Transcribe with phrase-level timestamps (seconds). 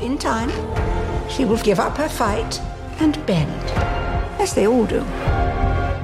[0.00, 0.50] In time,
[1.28, 2.60] she will give up her fight
[3.00, 3.70] and bend,
[4.38, 5.00] as they all do.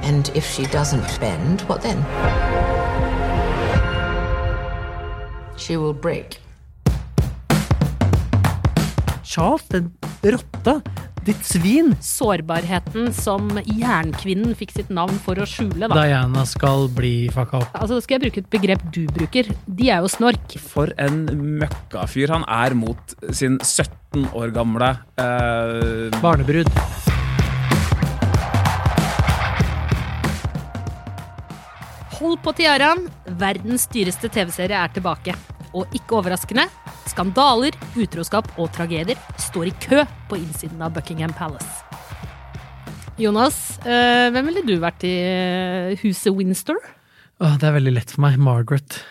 [0.01, 2.03] And if she doesn't bend, what then?
[5.57, 6.39] She will break.
[9.23, 10.83] Charles, den rotta.
[11.23, 11.93] Ditt svin.
[12.03, 15.95] Sårbarheten som jernkvinnen fikk sitt navn for å skjule, da.
[15.95, 17.77] Diana skal bli fucka opp.
[17.79, 19.47] Altså, skal jeg bruke et begrep du bruker?
[19.63, 20.57] De er jo snork.
[20.59, 21.23] For en
[21.63, 26.11] møkkafyr han er mot sin 17 år gamle uh...
[26.19, 26.67] Barnebrud.
[32.19, 33.07] Hold på tiaraen.
[33.39, 35.39] Verdens dyreste TV-serie er tilbake.
[35.73, 36.67] Og ikke overraskende,
[37.09, 41.69] skandaler, utroskap og tragedier står i kø på innsiden av Buckingham Palace.
[43.21, 46.77] Jonas, eh, hvem ville du vært i eh, huset Winster?
[47.41, 48.37] Det er veldig lett for meg.
[48.41, 49.01] Margaret.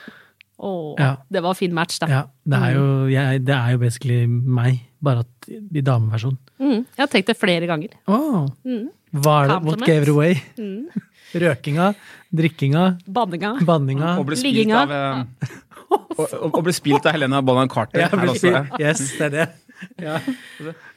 [0.62, 1.11] Åh, Ja.
[1.33, 2.07] Det var fin match, da.
[2.11, 6.37] Ja, det er jo, jeg, det er jo basically meg, bare at i dameversjon.
[6.62, 7.97] Mm, jeg har tenkt det flere ganger.
[8.09, 8.89] Åh, Mm.
[9.12, 9.56] Hva er det?
[9.69, 10.39] What gave it away?
[10.56, 10.86] Mm.
[11.42, 11.91] Røkinga,
[12.33, 13.51] drikkinga, Banninga.
[13.64, 14.14] banninga.
[14.20, 14.83] Og spilt Ligginga.
[14.83, 15.48] av eh,
[15.92, 18.01] og, og, og ble spilt av Helena Bonham Carter.
[18.05, 18.53] Ja, her også.
[18.81, 19.47] yes, det er det.
[20.02, 20.16] Ja.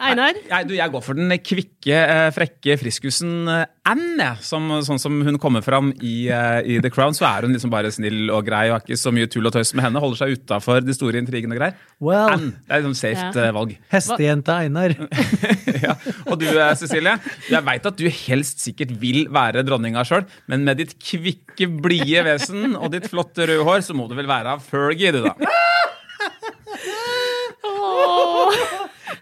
[0.02, 0.36] Einar?
[0.50, 4.28] Jeg, du, jeg går for den kvikke, eh, frekke friskusen eh, Anne.
[4.46, 7.72] Som, sånn som hun kommer fram i, eh, i The Crown, så er hun liksom
[7.74, 10.02] bare snill og grei og har ikke så mye tull og tøys med henne.
[10.02, 11.78] Holder seg utafor de store intrigene og greier.
[12.04, 12.52] Well, Anne.
[12.66, 13.46] Det er liksom safe Ja.
[13.46, 13.76] eh, valg.
[13.94, 14.96] hestejenta Einar.
[15.86, 15.96] ja.
[16.26, 16.48] Og du,
[16.82, 17.16] Cecilie,
[17.52, 22.26] jeg veit at du helst sikkert vil være dronninga sjøl, men med ditt kvikke, blide
[22.28, 25.36] vesen og ditt flotte røde hår, så må du vel være Fergie, du, da.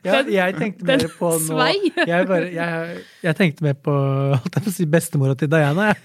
[0.03, 1.75] Ja, jeg tenkte mer på nå svei.
[1.95, 5.91] jeg, bare, jeg, jeg tenkte mer på holdt jeg på å si, bestemora til Diana.
[5.91, 5.97] Jeg.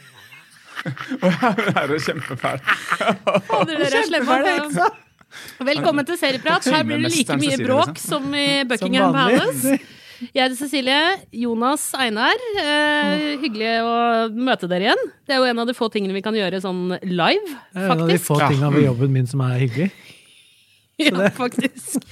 [1.23, 2.63] Hun er jo kjempefæl.
[3.99, 4.99] Kjempefæl er.
[5.69, 6.67] Velkommen til Serieprat.
[6.73, 8.29] Her blir det like mye bråk liksom.
[8.29, 9.17] som i Buckingham.
[9.17, 9.79] Palace.
[10.19, 11.01] Jeg heter Cecilie.
[11.45, 12.39] Jonas Einar.
[12.59, 13.97] Eh, hyggelig å
[14.35, 15.05] møte dere igjen.
[15.27, 18.07] Det er jo en av de få tingene vi kan gjøre sånn live, er en
[18.07, 19.91] av de få tingene ved jobben min som er hyggelig.
[21.07, 22.03] Ja, faktisk.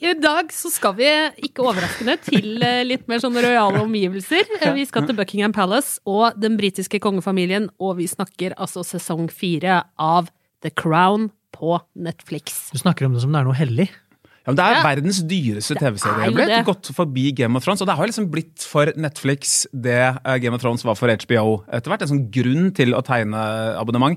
[0.00, 1.08] I dag så skal vi,
[1.46, 4.48] ikke overraskende, til eh, litt mer sånn rojale omgivelser.
[4.76, 9.82] Vi skal til Buckingham Palace og den britiske kongefamilien, og vi snakker altså sesong fire
[10.00, 10.28] av
[10.64, 12.68] The Crown på Netflix.
[12.72, 13.88] Du snakker om det som det er noe hellig.
[14.40, 14.82] Ja, men det er Ja.
[14.86, 16.26] verdens dyreste Det er TV-serie.
[16.30, 16.60] jo ble det.
[16.64, 20.56] gått forbi Game of Thrones, og det har liksom blitt for Netflix det eh, Game
[20.56, 22.02] of Thrones var for HBO etter hvert.
[22.06, 23.36] En sånn grunn til å tegne
[23.76, 24.16] abonnement.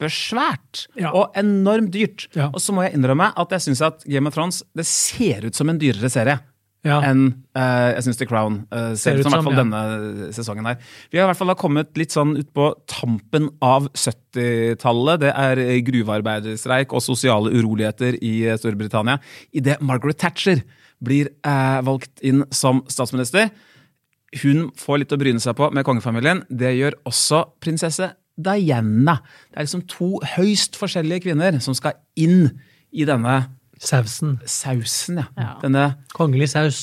[0.00, 0.86] Kjempesvært!
[0.98, 1.12] Ja.
[1.12, 2.28] Og enormt dyrt.
[2.36, 2.48] Ja.
[2.54, 5.56] Og så må jeg innrømme at jeg syns at Game of Thrones det ser ut
[5.56, 6.40] som en dyrere serie.
[6.80, 7.02] Ja.
[7.04, 9.60] enn uh, jeg syns The Crown uh, ser, Ser ut som, i hvert fall ja.
[9.60, 10.78] denne sesongen her.
[11.12, 15.20] Vi har i hvert fall kommet litt sånn ut på tampen av 70-tallet.
[15.26, 19.18] Det er gruvearbeiderstreik og sosiale uroligheter i eh, Storbritannia.
[19.52, 20.64] Idet Margaret Thatcher
[21.04, 23.52] blir uh, valgt inn som statsminister.
[24.40, 26.46] Hun får litt å bryne seg på med kongefamilien.
[26.48, 28.08] Det gjør også prinsesse
[28.38, 29.18] Diana.
[29.50, 32.50] Det er liksom to høyst forskjellige kvinner som skal inn
[32.92, 33.38] i denne
[33.80, 34.34] Sausen.
[34.44, 35.26] sausen, ja.
[35.40, 35.52] Ja.
[35.62, 36.82] Denne Kongelig saus.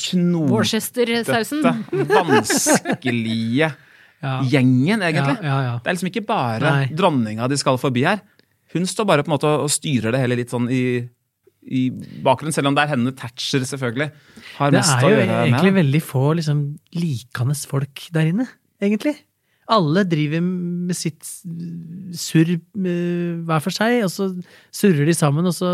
[0.50, 1.62] Worcester-sausen.
[2.09, 3.74] vanskelige
[4.18, 4.40] Ja.
[4.50, 5.36] gjengen, egentlig.
[5.46, 5.74] Ja, ja, ja.
[5.78, 6.86] Det er liksom ikke bare Nei.
[6.97, 8.24] dronninga de skal forbi her.
[8.74, 10.80] Hun står bare på en måte og styrer det hele litt sånn i,
[11.69, 11.84] i
[12.25, 14.07] bakgrunnen, selv om det er henne Thatcher selvfølgelig
[14.57, 15.78] har Det mest er å jo gjøre egentlig med.
[15.84, 16.63] veldig få liksom,
[16.97, 18.47] likende folk der inne,
[18.81, 19.13] egentlig.
[19.67, 21.28] Alle driver med sitt
[22.16, 24.29] surr eh, hver for seg, og så
[24.72, 25.72] surrer de sammen, og så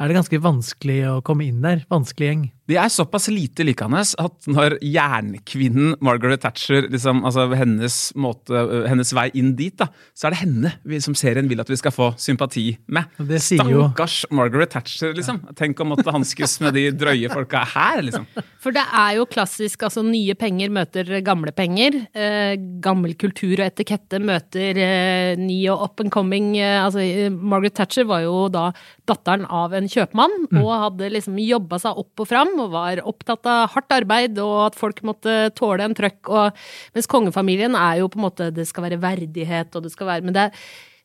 [0.00, 1.84] er det ganske vanskelig å komme inn der.
[1.92, 2.46] Vanskelig gjeng.
[2.70, 9.10] De er såpass lite likende at når jernkvinnen Margaret Thatcher, liksom, altså hennes, måte, hennes
[9.16, 11.94] vei inn dit, da, så er det henne vi som serien vil at vi skal
[11.94, 13.10] få sympati med.
[13.18, 15.40] Og det sier jo- Stakkars Margaret Thatcher, liksom.
[15.58, 18.26] Tenk å måtte hanskes med de drøye folka her, liksom.
[18.62, 21.96] For det er jo klassisk, altså nye penger møter gamle penger.
[22.14, 26.52] Eh, gammel kultur og etikette møter eh, ny og up and coming.
[26.62, 28.68] Eh, altså, eh, Margaret Thatcher var jo da
[29.08, 33.48] datteren av en kjøpmann, og hadde liksom jobba seg opp og fram, og var opptatt
[33.48, 36.20] av hardt arbeid, og at folk måtte tåle en trøkk.
[36.28, 36.62] Og,
[36.96, 40.26] mens kongefamilien er jo på en måte Det skal være verdighet, og det skal være
[40.26, 40.62] Men det er,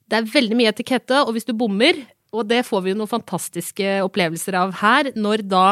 [0.07, 1.99] det er veldig mye etikette, og hvis du bommer,
[2.35, 5.67] og det får vi jo noen fantastiske opplevelser av her, når da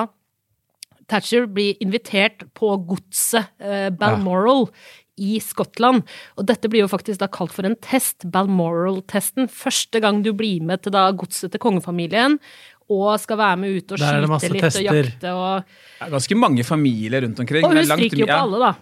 [1.12, 4.66] Thatcher blir invitert på godset eh, Balmoral
[5.22, 6.04] i Skottland.
[6.36, 9.48] Og dette blir jo faktisk da kalt for en test, Balmoral-testen.
[9.52, 12.40] Første gang du blir med til da godset til kongefamilien
[12.90, 14.90] og skal være med ut og skyte litt tester.
[14.90, 17.66] og jakte og Det er ganske mange familier rundt omkring.
[17.66, 18.74] Og hun er langt stryker jo på alle, da.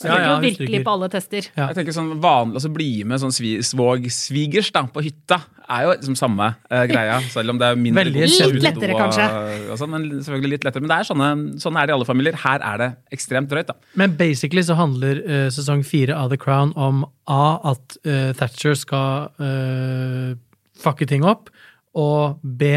[0.00, 0.84] Så Ja, ja, jo virkelig stryker.
[0.84, 1.46] på alle tester.
[1.56, 1.66] Ja.
[1.68, 5.90] Jeg tenker sånn vanlig, altså Bli med sånn svi, svog-svigers da, på hytta er jo
[5.92, 7.18] liksom samme uh, greia.
[7.34, 9.26] Selv om det er mindre Veldig Litt lettere, og- kanskje.
[9.70, 10.80] Og sånn, men selvfølgelig litt lettere.
[10.86, 11.28] Men det er sånne,
[11.60, 12.38] sånn er det i alle familier.
[12.46, 13.66] Her er det ekstremt drøyt.
[13.66, 13.74] da.
[13.94, 17.60] Men basically så handler uh, sesong fire av The Crown om A.
[17.74, 20.32] At uh, Thatcher skal uh,
[20.80, 21.50] fucke ting opp,
[21.94, 22.72] og B.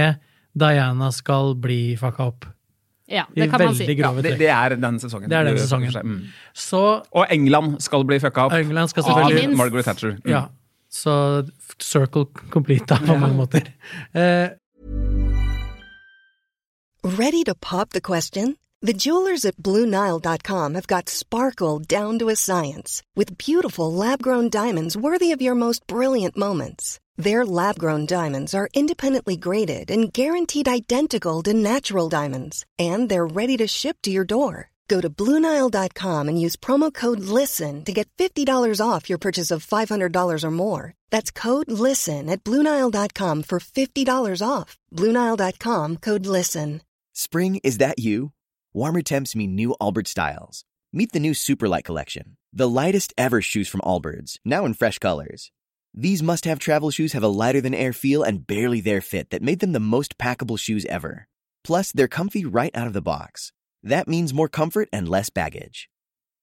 [0.53, 2.45] Diana skal bli fucka opp.
[3.07, 3.85] Ja, I det kan man si.
[3.85, 5.29] Ja, grove det, det er den sesongen.
[5.29, 5.91] Det er den sesongen.
[5.91, 6.19] Mm.
[6.53, 9.31] Så Og England skal bli fucka opp England skal av.
[9.57, 10.17] Margaret Thatcher.
[10.23, 10.31] Mm.
[10.31, 10.45] Ja.
[10.89, 11.45] Så
[11.79, 13.73] circle complete, da, på mange måter.
[14.13, 14.49] Eh,
[17.03, 18.55] Ready to pop the question?
[18.81, 24.49] The jewelers at BlueNile.com have got sparkle down to a science with beautiful lab grown
[24.49, 26.99] diamonds worthy of your most brilliant moments.
[27.17, 33.27] Their lab grown diamonds are independently graded and guaranteed identical to natural diamonds, and they're
[33.27, 34.71] ready to ship to your door.
[34.87, 39.65] Go to BlueNile.com and use promo code LISTEN to get $50 off your purchase of
[39.65, 40.93] $500 or more.
[41.09, 44.77] That's code LISTEN at BlueNile.com for $50 off.
[44.91, 46.81] BlueNile.com code LISTEN.
[47.13, 48.31] Spring, is that you?
[48.73, 50.65] Warmer temps mean new Allbirds styles.
[50.91, 55.51] Meet the new Superlight Collection, the lightest ever shoes from Allbirds, now in fresh colors.
[55.95, 59.29] These must have travel shoes have a lighter than air feel and barely there fit
[59.29, 61.27] that made them the most packable shoes ever.
[61.63, 63.51] Plus, they're comfy right out of the box.
[63.83, 65.89] That means more comfort and less baggage.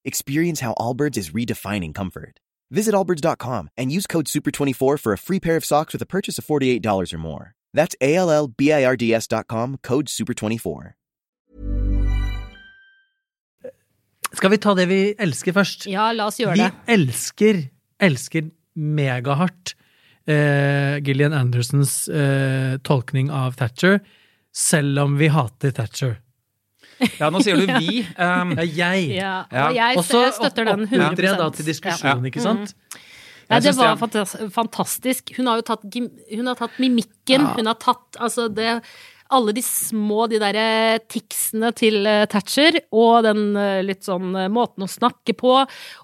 [0.05, 2.39] Experience how Allbirds is redefining comfort.
[2.71, 6.39] Visit allbirds.com and use code SUPER24 for a free pair of socks with a purchase
[6.39, 7.55] of $48 or more.
[7.75, 10.93] That's A L L B I R D S.com, code SUPER24.
[14.33, 15.87] skal vi ta det vi elsker først?
[15.91, 16.71] Ja, la oss gjøre Vi det.
[16.87, 17.57] elsker,
[18.01, 19.75] elsker megahardt
[20.31, 24.01] eh, Gillian Andersons eh, tolkning av Thatcher,
[24.55, 26.19] selv om vi hater Thatcher.
[27.17, 28.03] Ja, nå sier du vi.
[28.21, 29.07] Um, Ja, jeg.
[29.17, 29.69] Ja, Ja.
[29.71, 30.03] og jeg,
[30.37, 32.75] støtter den 100 oppmuntrer jeg da til diskusjon, ikke sant?
[33.51, 33.97] Nei, Jeg det var
[34.55, 35.33] fantastisk.
[35.37, 38.77] Hun har jo tatt, hun har tatt mimikken, hun har tatt altså det
[39.31, 44.51] alle de små, de derre ticsene til eh, Thatcher, og den eh, litt sånn eh,
[44.53, 45.53] måten å snakke på.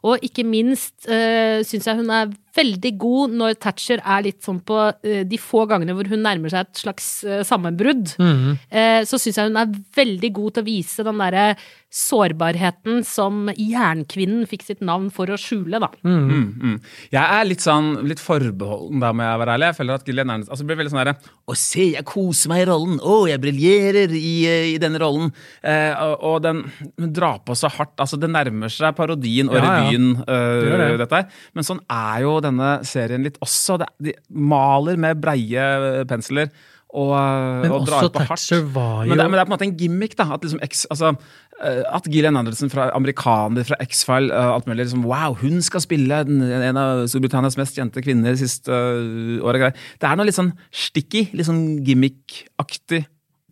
[0.06, 4.60] Og ikke minst uh, syns jeg hun er veldig god når Thatcher er litt sånn
[4.66, 8.16] på eh, de få gangene hvor hun nærmer seg et slags eh, sammenbrudd.
[8.18, 9.04] Mm -hmm.
[9.06, 11.56] så syns jeg hun er veldig god til å vise den derre
[11.96, 15.88] sårbarheten som jernkvinnen fikk sitt navn for å skjule, da.
[16.04, 16.76] Mm, -hmm.
[17.10, 19.66] Jeg er litt sånn, litt forbeholden, da må jeg være ærlig.
[19.66, 21.16] Jeg føler at Gillian Ernest altså, blir veldig sånn derre
[21.46, 22.98] Å, se, jeg koser meg i rollen!
[23.00, 25.32] Å, jeg briljerer i, i denne rollen!
[25.62, 26.64] Eh, og, og den
[26.98, 27.94] hun drar på så hardt.
[28.00, 30.24] altså Det nærmer seg parodien og Ja, revyen, ja.
[30.26, 30.98] Det det.
[30.98, 31.26] dette her.
[31.54, 33.78] Men sånn er jo denne serien litt også.
[33.82, 35.66] Det, de maler med breie
[36.10, 36.50] pensler.
[36.96, 38.12] Og, Men og drar også.
[38.14, 40.28] Thatcher var jo Men det, men det er på en måte en gimmick, da.
[40.36, 41.10] At, liksom X, altså,
[41.58, 45.84] eh, at Gillian Anderson, fra amerikaner fra X-File, eh, alt mulig liksom, Wow, hun skal
[45.84, 49.76] spille den, en av Storbritannias mest kjente kvinner siste uh, året.
[50.00, 53.04] Det er noe litt sånn sticky, litt sånn gimmick-aktig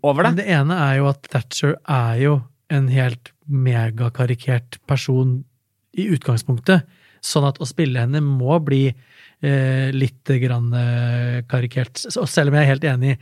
[0.04, 0.46] over Men det.
[0.46, 2.38] det ene er jo at Thatcher er jo
[2.72, 5.42] en helt megakarikert person
[5.96, 6.86] i utgangspunktet.
[7.24, 12.02] Sånn at å spille henne må bli eh, litt grann eh, karikert.
[12.20, 13.14] Og selv om jeg er helt enig.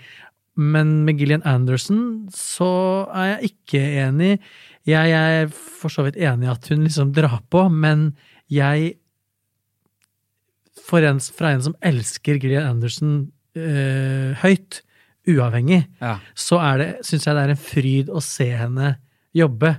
[0.59, 2.67] Men med Gillian Anderson så
[3.15, 4.33] er jeg ikke enig.
[4.91, 8.11] Jeg er for så vidt enig i at hun liksom drar på, men
[8.53, 8.97] jeg
[10.83, 13.13] for en, Fra en som elsker Gillian Anderson
[13.57, 14.81] eh, høyt,
[15.31, 16.17] uavhengig, Ja.
[16.35, 18.97] så er det, syns jeg det er en fryd å se henne
[19.37, 19.77] jobbe.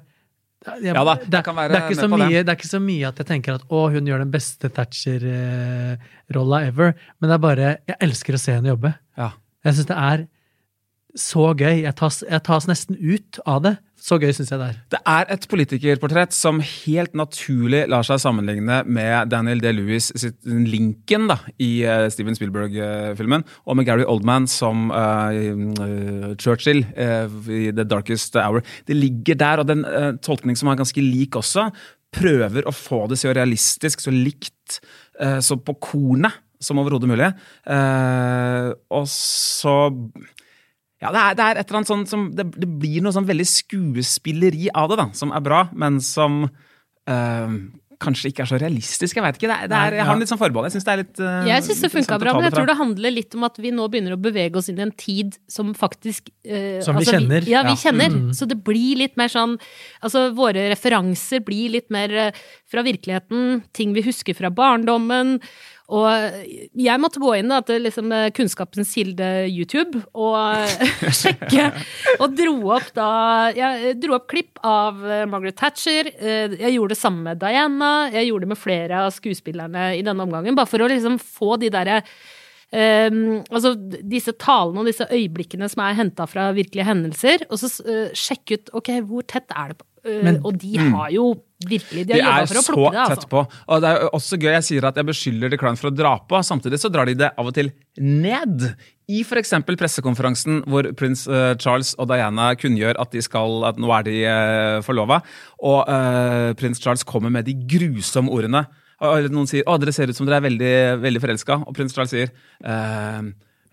[0.63, 3.29] Jeg, Ja da, det, det, er så mye, det er ikke så mye at jeg
[3.29, 8.38] tenker at å, hun gjør den beste Thatcher-rolla ever, men det er bare Jeg elsker
[8.38, 8.93] å se henne jobbe.
[9.20, 9.34] Ja.
[9.63, 10.25] Jeg syns det er
[11.17, 11.84] så gøy.
[11.84, 13.75] Jeg tas, jeg tas nesten ut av det.
[14.03, 14.79] Så gøy syns jeg det er.
[14.91, 21.29] Det er et politikerportrett som helt naturlig lar seg sammenligne med Daniel D-Lewis sitt Lincoln
[21.32, 27.88] da, i eh, Steven Spielberg-filmen, og med Gary Oldman som uh, Churchill uh, i The
[27.88, 28.65] Darkest Hour.
[28.84, 31.70] Det ligger der, og den uh, tolkning som er ganske lik også,
[32.13, 34.82] prøver å få det så realistisk, så likt,
[35.24, 37.27] uh, så på kornet som overhodet mulig.
[38.96, 39.74] Og så
[41.03, 43.27] ja, det er, det er et eller annet sånn som det, det blir noe sånn
[43.29, 47.55] veldig skuespilleri av det, da, som er bra, men som øh,
[48.03, 49.15] kanskje ikke er så realistisk.
[49.15, 50.67] Jeg vet ikke, det er, det er, Jeg har en litt sånn forbehold.
[50.67, 52.75] Jeg syns det er litt øh, Jeg syns det funka bra, men jeg tror det
[52.79, 55.72] handler litt om at vi nå begynner å bevege oss inn i en tid som
[55.77, 57.48] faktisk øh, Som vi kjenner.
[57.48, 57.81] ja, vi Ja.
[57.86, 58.12] kjenner.
[58.12, 58.33] Mm.
[58.36, 59.55] Så det blir litt mer sånn
[60.03, 62.33] Altså, våre referanser blir litt mer
[62.67, 65.38] fra virkeligheten, ting vi husker fra barndommen.
[65.92, 66.08] Og
[66.80, 70.70] jeg måtte gå inn da, til liksom, eh, Kunnskapens kilde YouTube og
[71.20, 71.66] sjekke.
[72.24, 73.08] Og dro opp da
[73.56, 76.08] Jeg dro opp klipp av eh, Margaret Thatcher.
[76.16, 77.92] Eh, Jeg gjorde det samme med Diana.
[78.16, 80.56] Jeg gjorde det med flere av skuespillerne i denne omgangen.
[80.56, 82.02] Bare for å liksom få de derre
[82.74, 87.70] Um, altså disse talene og disse øyeblikkene som er henta fra virkelige hendelser, og så
[87.86, 91.29] uh, sjekke ut ok, hvor tett er det på Men- Og de har jo
[91.65, 93.29] virkelig De De har er jobba for å så plukke det, tett altså.
[93.29, 93.43] på.
[93.69, 96.17] Og det er også gøy, Jeg sier at jeg beskylder The Crown for å dra
[96.19, 98.75] på, samtidig så drar de det av og til ned.
[99.07, 99.53] I f.eks.
[99.63, 104.17] pressekonferansen hvor prins eh, Charles og Diana kunngjør at de skal, at nå er de
[104.27, 105.22] uh, forlova,
[105.63, 108.65] og uh, prins Charles kommer med de grusomme ordene.
[109.03, 111.93] Og noen sier 'Å, dere ser ut som dere er veldig, veldig forelska', og prins
[111.93, 112.29] Charles sier
[112.63, 113.19] uh,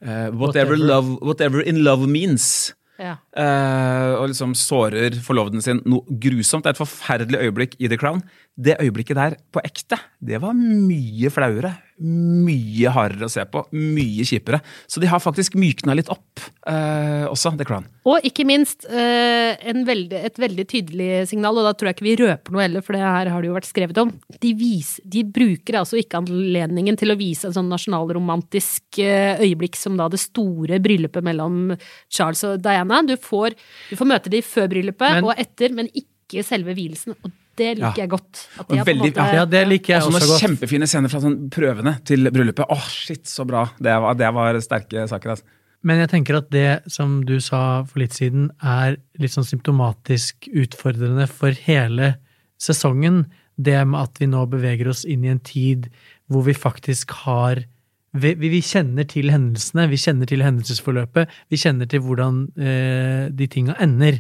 [0.03, 0.77] uh, whatever, Whatever.
[0.77, 2.73] love, 'Whatever in love means'.
[3.01, 3.17] Ja.
[3.33, 6.67] Eh, og liksom sårer forloveden sin noe grusomt.
[6.67, 8.21] Det er et forferdelig øyeblikk i The Crown.
[8.61, 11.73] Det øyeblikket der, på ekte, det var mye flauere.
[12.01, 13.63] Mye hardere å se på.
[13.77, 14.63] Mye kjipere.
[14.89, 17.85] Så de har faktisk mykna litt opp eh, også, The Crown.
[18.09, 22.07] Og ikke minst eh, en veldig, et veldig tydelig signal, og da tror jeg ikke
[22.09, 24.15] vi røper noe heller, for det her har det jo vært skrevet om.
[24.41, 29.77] De, vis, de bruker altså ikke anledningen til å vise en sånn nasjonalromantisk eh, øyeblikk
[29.77, 31.75] som da det store bryllupet mellom
[32.09, 33.03] Charles og Diana.
[33.05, 33.59] Du får,
[33.91, 37.17] du får møte de før bryllupet Men- og etter, men ikke selve vielsen.
[37.21, 38.07] Og det liker Ja.
[38.07, 38.43] jeg godt.
[38.59, 40.43] At de har på en veldig- måte, Ja, det liker jeg Og så også godt.
[40.47, 42.67] kjempefine scener fra sånn prøvene til bryllupet.
[42.73, 43.67] Åh, shit, så bra.
[43.79, 45.31] Det var, det var sterke saker.
[45.37, 45.45] altså.
[45.83, 50.49] Men jeg tenker at det som du sa for litt siden, er litt sånn symptomatisk
[50.53, 52.17] utfordrende for hele
[52.61, 53.27] sesongen.
[53.61, 55.89] Det med at vi nå beveger oss inn i en tid
[56.31, 57.65] hvor vi faktisk har
[58.13, 63.29] vi, vi vi kjenner til hendelsene, vi kjenner til hendelsesforløpet, vi kjenner til hvordan eh,
[63.31, 64.19] de tinga ender.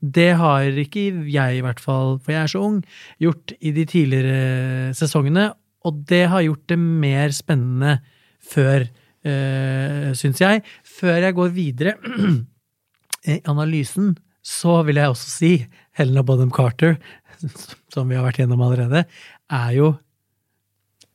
[0.00, 2.82] Det har ikke jeg, i hvert fall, for jeg er så ung,
[3.22, 5.50] gjort i de tidligere sesongene,
[5.86, 7.98] og det har gjort det mer spennende
[8.42, 8.86] før,
[9.26, 10.62] øh, syns jeg.
[10.84, 11.94] Før jeg går videre
[13.32, 15.52] i analysen, så vil jeg også si
[15.96, 16.98] Helena Bonham Carter,
[17.92, 19.06] som vi har vært gjennom allerede,
[19.50, 19.94] er jo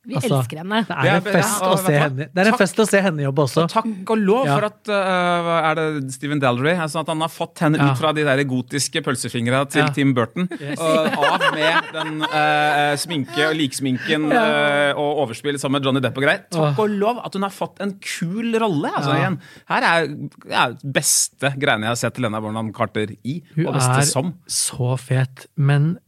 [0.01, 0.79] Vi altså, elsker henne.
[0.89, 3.21] Det er en fest ja, å se henne Det er en fest å se henne
[3.21, 3.65] jobbe også.
[3.67, 4.55] Og takk og lov Ja.
[4.57, 7.91] for at uh, er det Steven Dallery altså at han har fått henne Ja.
[7.91, 9.91] ut fra de der gotiske pølsefingra til Ja.
[9.93, 10.49] Tim Burton.
[10.49, 16.17] Og av med den uh, sminke og liksminken uh, og overspill sammen med Johnny Depp
[16.17, 16.43] og greier.
[16.49, 18.89] Takk og lov at hun har fått en kul rolle.
[18.89, 19.21] Altså, Ja.
[19.21, 19.39] igjen.
[19.69, 20.11] Her er
[20.49, 23.43] ja, beste greiene jeg har sett Lena Bornan Carter i.
[23.55, 24.33] Hun og beste er som.
[24.49, 25.99] så fet, men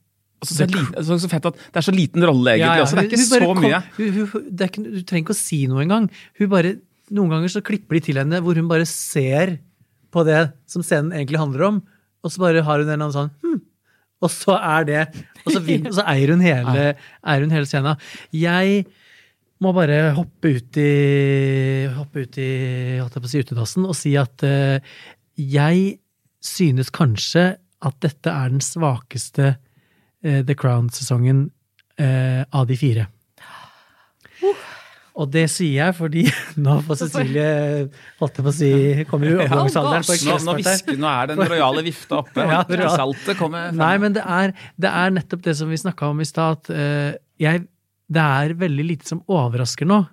[0.43, 2.67] Og så, så, lite, så, fett at det er så liten rolle, egentlig.
[2.67, 2.97] Ja, ja, også.
[2.99, 3.81] Det er ikke hun så kom- mye.
[3.97, 6.09] Hun, hun, hun- det er ikke, du trenger ikke å si noe engang.
[6.39, 6.73] Hun bare,
[7.15, 9.57] noen ganger så klipper de til henne hvor hun bare ser
[10.13, 11.79] på det som scenen egentlig handler om,
[12.23, 13.61] og så bare har hun en eller annen sånn hm,
[14.23, 14.99] Og så er det
[15.43, 17.99] Og så, og så eier hun hele, eier hun hele scenen.
[18.31, 18.85] Jeg
[19.63, 22.47] må bare hoppe ut i hoppe ut i,
[23.31, 24.79] si, utedassen og si at uh,
[25.39, 25.97] jeg
[26.43, 29.53] synes kanskje at dette er den svakeste
[30.23, 31.49] The Crown-sesongen
[31.99, 33.09] eh, av de fire.
[35.13, 36.23] Og det sier jeg fordi
[36.65, 37.49] nå får Cecilie
[38.21, 38.71] holdt jeg på å si,
[39.09, 42.47] kommer i overgangsalderen på Nå, nå, hvisker, nå er den rojale vifta oppe.
[42.53, 42.63] Ja.
[42.95, 43.77] Saltet kommer frem.
[43.79, 46.73] Nei, men det er, det er nettopp det som vi snakka om i stad, at
[46.73, 47.67] eh, jeg
[48.13, 50.03] Det er veldig lite som overrasker nå.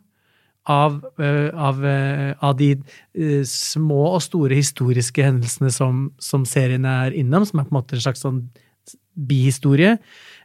[0.71, 6.85] Av, eh, av, eh, av de eh, små og store historiske hendelsene som, som serien
[6.87, 8.45] er innom, som er på en måte en slags sånn
[9.29, 9.97] bihistorie.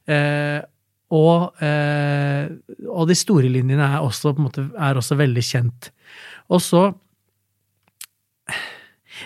[0.07, 0.61] Eh,
[1.13, 2.49] og, eh,
[2.89, 5.91] og de store linjene er også, måte, er også veldig kjent.
[6.49, 6.91] Og så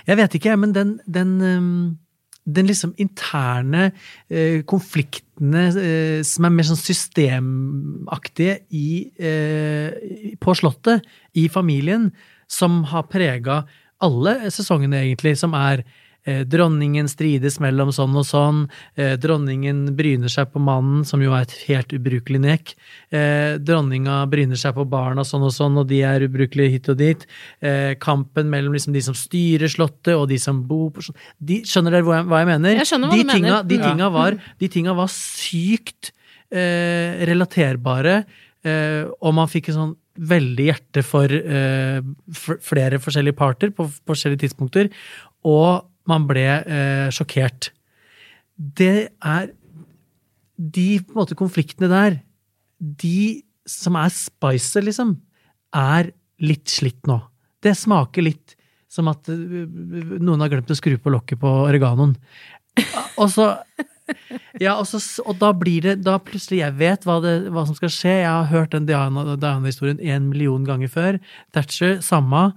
[0.06, 1.98] Jeg vet ikke, men den, den, ehm,
[2.46, 3.88] den liksom interne
[4.30, 11.02] eh, konfliktene eh, som er mer sånn systemaktige i, eh, på Slottet,
[11.34, 12.12] i familien,
[12.46, 13.64] som har prega
[14.00, 18.58] alle sesongene, egentlig, som er eh, Dronningen strides mellom sånn og sånn.
[19.00, 22.74] Eh, dronningen bryner seg på mannen, som jo er et helt ubrukelig nek.
[23.12, 26.98] Eh, dronninga bryner seg på barna sånn og sånn, og de er ubrukelige hit og
[27.00, 27.26] dit.
[27.62, 31.06] Eh, kampen mellom liksom de som styrer Slottet, og de som bor på
[31.40, 32.76] De, skjønner dere hva jeg, mener?
[32.78, 33.64] Jeg skjønner hva de du mener.
[33.64, 33.90] De Ja.
[33.90, 36.12] tinga var, de tinga var sykt
[36.52, 38.26] eh, relaterbare,
[38.66, 42.02] eh, og man fikk en sånn veldig hjerte for eh,
[42.60, 44.90] flere forskjellige parter på forskjellige tidspunkter,
[45.48, 47.72] og man ble eh, sjokkert.
[48.58, 49.52] Det er
[50.60, 52.18] De på en måte konfliktene der,
[52.80, 55.14] de som er spicer, liksom,
[55.72, 56.10] er
[56.44, 57.16] litt slitt nå.
[57.64, 58.58] Det smaker litt
[58.92, 59.38] som at eh,
[60.20, 62.18] noen har glemt å skru på lokket på oreganoen.
[63.20, 63.54] Og så
[64.64, 67.78] Ja, og, så, og da blir det Da plutselig Jeg vet hva, det, hva som
[67.78, 68.16] skal skje.
[68.24, 71.20] Jeg har hørt den Diana- Diana-historien en million ganger før.
[71.56, 72.50] Thatcher, samme.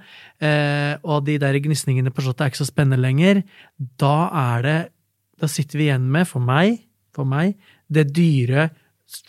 [0.42, 3.44] Eh, og de der gnisningene på slottet er ikke så spennende lenger.
[4.00, 4.16] Da
[4.56, 4.80] er det
[5.42, 7.56] Da sitter vi igjen med, for meg, for meg
[7.92, 8.70] det dyre,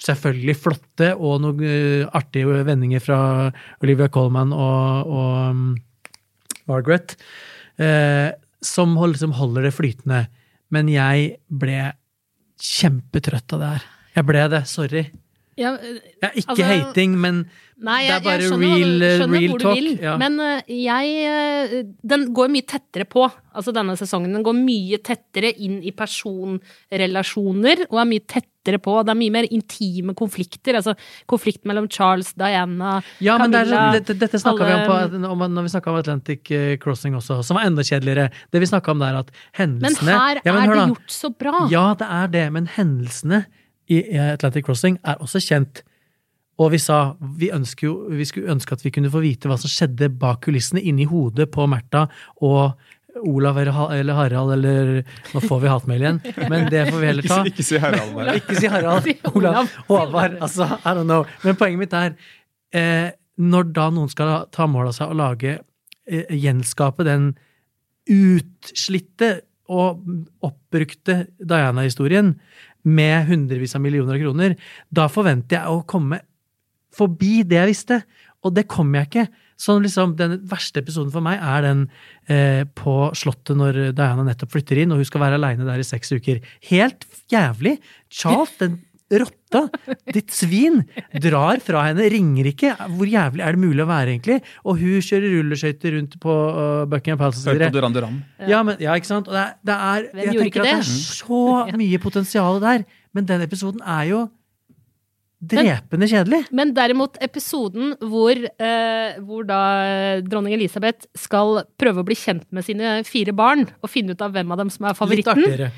[0.04, 3.18] selvfølgelig flotte og noen uh, artige vendinger fra
[3.84, 5.66] Olivia Colman og, og um,
[6.70, 7.18] Margaret,
[7.82, 8.32] eh,
[8.64, 10.22] som liksom holder det flytende.
[10.72, 11.92] Men jeg ble
[12.62, 13.86] kjempetrøtt av det her.
[14.14, 15.04] Jeg ble det, sorry.
[15.60, 17.44] Ja, Jeg er ikke Altså, hating, men
[17.84, 19.76] Nei, det er bare skjønner, real, skjønner real talk.
[19.76, 20.14] vil, ja.
[20.22, 24.32] men eh, jeg eh, Den går mye tettere på, altså denne sesongen.
[24.34, 28.94] Den går mye tettere inn i personrelasjoner, og er mye tettere på.
[29.04, 30.78] Det er mye mer intime konflikter.
[30.80, 30.94] Altså
[31.30, 35.48] konflikt mellom Charles, Diana, ja, men det er, Camilla sånn- dette, snakka vi om, på,
[35.58, 38.30] når vi snakka om Atlantic eh, Crossing også, som var enda kjedeligere.
[38.54, 40.88] Det vi snakka om der, at hendelsene Men her ja, men er det da.
[40.94, 41.68] gjort så bra.
[41.74, 43.44] Ja, det er det, men hendelsene
[43.92, 45.84] i Atlantic Crossing er også kjent.
[46.62, 47.50] Og vi sa vi,
[47.82, 51.08] jo, vi skulle ønske at vi kunne få vite hva som skjedde bak kulissene, inni
[51.10, 52.06] hodet på Märtha
[52.46, 52.76] og
[53.24, 57.40] Olav eller Harald, eller Nå får vi hatmail igjen, men det får vi heller ta.
[57.50, 59.10] Ikke si Harald Men, Ikke si Harald.
[59.34, 59.60] Olav.
[59.60, 59.76] Olav.
[59.90, 60.38] Håvard.
[60.42, 61.28] Altså, I don't know.
[61.44, 62.16] Men poenget mitt er
[62.74, 67.34] eh, Når da noen skal ta mål av seg å lage eh, Gjenskape den
[68.10, 69.36] utslitte
[69.72, 70.04] og
[70.44, 72.34] oppbrukte Diana-historien
[72.84, 74.56] med hundrevis av millioner av kroner,
[74.92, 76.22] da forventer jeg å komme
[76.94, 78.04] forbi det jeg visste.
[78.44, 79.44] Og det kommer jeg ikke.
[79.64, 81.84] Så liksom, den verste episoden for meg er den
[82.28, 85.88] eh, på Slottet når Diana nettopp flytter inn, og hun skal være aleine der i
[85.88, 86.42] seks uker.
[86.68, 87.78] Helt jævlig!
[88.12, 88.82] Charles, den
[89.22, 89.62] rotta,
[90.16, 90.82] ditt svin,
[91.24, 92.74] drar fra henne, ringer ikke.
[92.98, 94.40] Hvor jævlig er det mulig å være, egentlig?
[94.66, 97.44] Og hun kjører rulleskøyter rundt på uh, Buckingham Palace.
[97.46, 98.22] og Hør på Duran Duran.
[98.50, 99.32] Ja, men, ja, ikke sant?
[99.32, 100.86] Og det er, det er, Hvem jeg gjorde tenker ikke at det det?
[100.86, 101.44] er så
[101.84, 104.24] mye potensial der, men den episoden er jo
[105.44, 106.42] drepende kjedelig.
[106.56, 109.62] Men derimot episoden hvor, eh, hvor da
[110.24, 114.34] dronning Elisabeth skal prøve å bli kjent med sine fire barn, og finne ut av
[114.36, 115.72] hvem av dem som er Litt favoritten, artigere.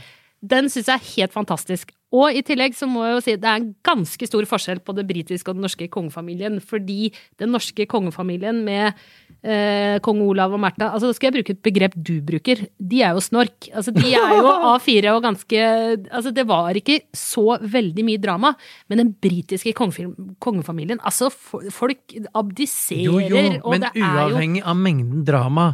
[0.52, 1.94] Den syns jeg er helt fantastisk.
[2.16, 4.94] Og i tillegg så må jeg jo si det er en ganske stor forskjell på
[4.96, 6.60] det britiske og den norske kongefamilien.
[6.64, 7.10] Fordi
[7.42, 8.94] den norske kongefamilien med
[9.42, 12.62] eh, kong Olav og Märtha altså Da skal jeg bruke et begrep du bruker.
[12.78, 13.70] De er jo snork.
[13.74, 15.66] Altså De er jo A4 og ganske
[16.06, 18.54] Altså Det var ikke så veldig mye drama.
[18.88, 21.32] Men den britiske kongefamilien Altså,
[21.74, 25.74] folk abdiserer, Jo, jo, og det er jo Men uavhengig av mengden drama,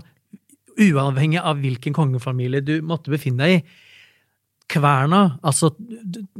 [0.82, 3.64] uavhengig av hvilken kongefamilie du måtte befinne deg i,
[4.72, 5.72] kverna, altså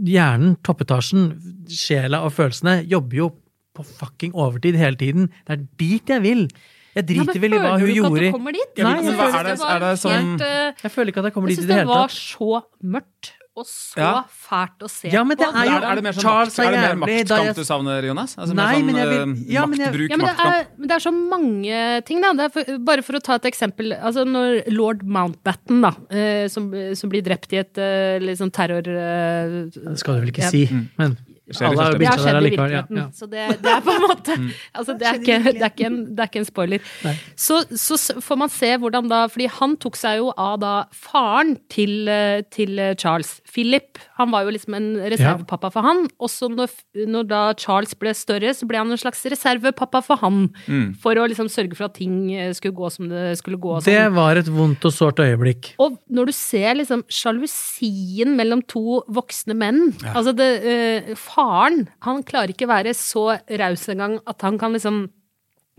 [0.02, 1.30] hjernen, toppetasjen,
[1.72, 3.30] sjela og følelsene, jobber jo
[3.78, 5.28] på fucking overtid hele tiden.
[5.48, 6.48] Det er dit jeg vil.
[6.96, 8.22] Jeg driter ja, vel i hva føler hun du ikke gjorde.
[8.22, 8.72] at du kommer dit?
[8.84, 11.24] Nei, Jeg men føler, er det- var det sånn- helt, eh, Jeg føler ikke at
[11.30, 12.18] jeg kommer dit i syns det det hele var tatt.
[12.18, 14.24] så mørkt og så Ja.
[14.32, 15.52] fælt å se Ja, men det på.
[15.56, 17.62] er jo- Er, er det mer sånn Charles makt, er det mer maktkamp jeg- du
[17.68, 18.36] savner, Jonas?
[18.38, 20.36] Altså Nei, mer sånn men jeg vil- eh, ja, men jeg- maktbruk, Ja, men det
[20.38, 20.56] maktkamp?
[20.56, 22.34] er, men det er så mange ting, da.
[22.34, 23.92] Det er for, bare for å ta et eksempel.
[24.02, 28.52] Altså når lord Mountbatten, da, eh, som, som blir drept i et eh, litt sånn
[28.52, 28.88] terror...
[28.88, 30.50] eh, Det skal du vel ikke Ja.
[30.50, 31.18] si, men
[31.56, 33.00] skjer alle har jo første Det har skjedd i virkeligheten.
[33.02, 33.08] Ja, ja.
[33.18, 34.38] så det, det er på en måte
[34.80, 36.92] altså det, er ikke, det, er ikke en, det er ikke en spoiler.
[37.36, 41.56] Så, så får man se hvordan da Fordi han tok seg jo av da faren
[41.72, 43.40] til, eh, til Charles.
[43.52, 44.00] Philip.
[44.22, 46.04] Han var jo liksom en reservepappa for han.
[46.22, 46.72] Også når,
[47.10, 50.44] når da Charles ble større, så ble han en slags reservepappa for han.
[51.02, 53.76] For å liksom sørge for at ting eh, skulle gå som det skulle gå.
[53.80, 54.16] og Det sånn.
[54.18, 55.74] var et vondt og sårt øyeblikk.
[55.82, 59.82] Og når du ser liksom sjalusien mellom to voksne menn
[60.12, 63.32] Altså det, eh, Faren han klarer ikke være så
[63.62, 65.10] raus engang at han kan liksom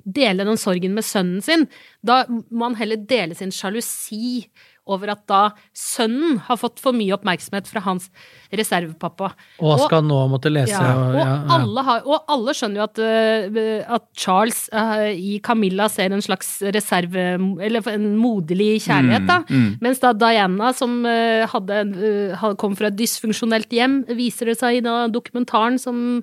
[0.03, 1.69] dele den sorgen med sønnen sin.
[2.03, 4.49] Da må han heller dele sin sjalusi
[4.91, 5.41] over at da
[5.79, 8.09] sønnen har fått for mye oppmerksomhet fra hans
[8.53, 9.29] reservepappa.
[9.63, 11.37] Og skal nå måtte lese Ja, og, og, ja, ja.
[11.57, 16.25] Alle har, og alle skjønner jo at, øh, at Charles øh, i Camilla ser en
[16.25, 17.27] slags reserve
[17.63, 19.39] Eller en moderlig kjærlighet, da.
[19.83, 24.81] Mens da Diana, som hadde, hadde, øh, kom fra et dysfunksjonelt hjem, viser det seg
[24.81, 26.23] i da dokumentaren som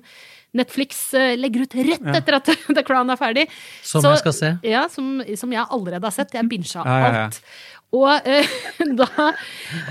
[0.56, 3.44] Netflix legger ut rett etter at The Crown er ferdig.
[3.86, 4.48] Som Så- jeg skal se.
[4.66, 6.34] Ja, som, som jeg allerede har sett.
[6.34, 7.26] Jeg bincha Ja, ja, ja.
[7.28, 7.38] alt.
[7.92, 8.46] Og, eh,
[9.00, 9.32] da,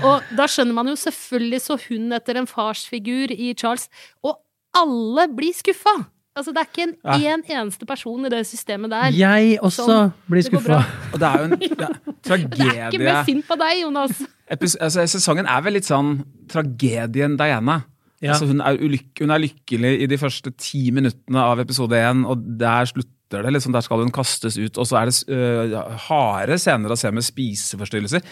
[0.08, 3.88] og da skjønner man jo selvfølgelig så hun etter en farsfigur i Charles.
[4.24, 4.38] Og
[4.76, 5.98] alle blir skuffa!
[6.38, 7.34] Altså, det er ikke en, Ja.
[7.34, 9.10] en eneste person i det systemet der.
[9.18, 10.78] Jeg også Som- blir skuffa.
[11.12, 14.22] Og det er jo en det er, Det er ikke mer sint på deg, Jonas.
[14.50, 17.82] Epis altså, Sesongen er vel litt sånn tragedien Diana.
[18.22, 18.32] Ja.
[18.34, 22.24] Altså, hun, er ulyk hun er lykkelig i de første ti minuttene av episode én,
[22.28, 23.52] og der slutter det.
[23.54, 24.78] liksom Der skal hun kastes ut.
[24.78, 28.24] Og så er det uh, harde scener å se med spiseforstyrrelser.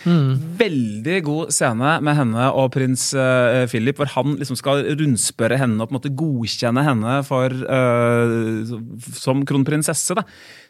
[0.58, 5.80] Veldig god scene med henne og prins uh, Philip, hvor han liksom skal rundspørre henne
[5.82, 8.78] og på en måte godkjenne henne for, uh,
[9.18, 10.18] som kronprinsesse.
[10.18, 10.26] da.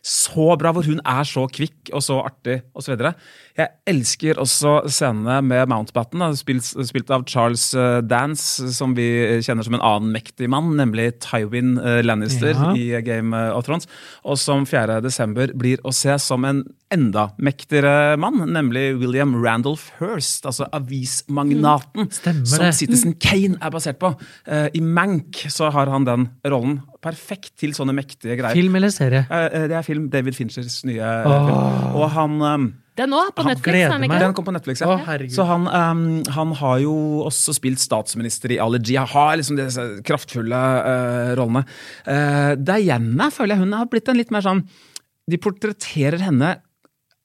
[0.09, 2.95] Så bra, hvor hun er så kvikk og så artig osv.
[3.59, 7.73] Jeg elsker også scenene med Mountbatten, da, spilt, spilt av Charles
[8.07, 9.09] Dance, som vi
[9.43, 11.75] kjenner som en annen mektig mann, nemlig Tywin
[12.07, 12.71] Lannister Ja.
[12.79, 13.89] i Game of Thrones.
[14.25, 15.01] Og som 4.
[15.05, 22.09] desember blir å se som en enda mektigere mann, nemlig William Randolph Hearst, altså avismagnaten
[22.09, 22.67] mm, som.
[22.73, 24.15] Citizen Kane er basert på.
[24.49, 26.81] Uh, I Mank så har han den rollen.
[27.05, 28.57] Perfekt til sånne mektige greier.
[28.57, 29.23] Film eller serie?
[29.31, 30.09] Eh, det er film.
[30.11, 31.47] David Finchers nye oh.
[31.47, 31.99] Film.
[32.01, 32.65] Og han um,
[32.99, 33.93] Den òg, på Netflix.
[33.93, 34.97] Han, den kom på Netflix, ja.
[34.97, 35.19] Å.
[35.31, 36.03] Så han, um,
[36.35, 36.95] han har jo
[37.29, 38.97] også spilt statsminister i Allergy.
[38.99, 41.63] Han har liksom disse kraftfulle uh, rollene.
[42.09, 44.65] Uh, Diana føler jeg hun har blitt en litt mer sånn
[45.29, 46.57] De portretterer henne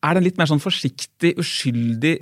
[0.04, 2.14] er den litt mer sånn forsiktig, uskyldig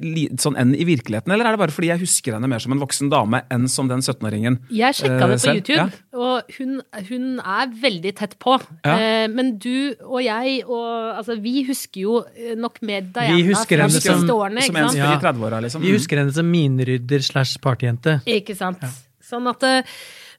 [0.41, 2.81] sånn enn i virkeligheten, eller er det bare fordi jeg husker henne mer som en
[2.83, 4.59] voksen dame enn som den 17-åringen?
[4.69, 5.61] Jeg sjekka eh, det på selv?
[5.61, 6.19] YouTube, Ja.
[6.21, 6.75] og hun,
[7.09, 8.57] hun er veldig tett på.
[8.85, 8.95] Ja.
[8.95, 13.47] Eh, men du og jeg og altså, Vi husker jo eh, nok med Diana Vi
[13.49, 14.61] husker fra henne de som- siste årene.
[14.61, 14.91] Som ikke sant?
[14.91, 15.19] som Ja.
[15.19, 15.81] 30-åra, liksom.
[15.81, 18.19] Vi husker henne som minrydder slash partyjente.
[18.27, 18.83] Ikke sant.
[19.25, 19.81] Sånn at eh,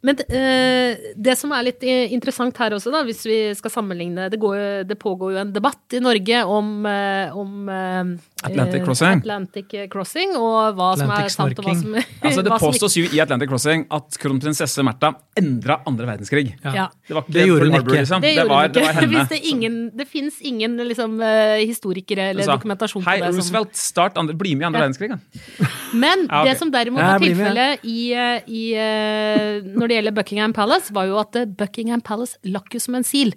[0.03, 4.27] Men eh, det som er litt eh, interessant her også, da, hvis vi skal sammenligne
[4.33, 8.11] Det, går, det pågår jo en debatt i Norge om, eh, om eh,
[8.43, 9.21] Atlantic Crossing.
[9.23, 11.95] Atlantic Crossing, og hva som er sant og hva som,
[12.27, 16.57] Altså, det hva påstås jo i Atlantic Crossing at kronprinsesse Märtha endra andre verdenskrig.
[16.67, 16.89] Ja.
[17.07, 17.95] Det var ikke Det gjorde hun ikke.
[18.01, 18.27] Liksom.
[18.27, 19.11] Det det, var, det var henne.
[19.15, 21.15] Hvis det, ingen, det fins ingen liksom,
[21.63, 23.31] historikere eller sa, dokumentasjon på Hei, det.
[23.31, 24.89] Hei, Roosevelt, start andre, bli med i andre Ja.
[24.89, 25.15] verdenskrig.
[25.15, 25.71] Da.
[25.95, 26.51] men Ja, okay.
[26.51, 28.27] det som derimot er tilfellet i, i,
[28.59, 29.63] i, eh,
[29.93, 33.05] når det gjelder Buckingham Palace, var jo at eh, Buckingham Palace lakk jo som en
[33.05, 33.35] sil.